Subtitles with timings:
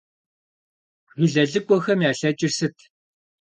[1.19, 2.75] Жылэ лӀыкӀуэхэм ялъэкӀыр сыт?